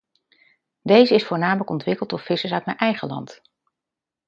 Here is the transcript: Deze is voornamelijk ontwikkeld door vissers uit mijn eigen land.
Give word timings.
Deze 0.81 1.15
is 1.15 1.25
voornamelijk 1.25 1.69
ontwikkeld 1.69 2.09
door 2.09 2.19
vissers 2.19 2.51
uit 2.53 2.65
mijn 2.65 2.77
eigen 2.77 3.07
land. 3.07 3.41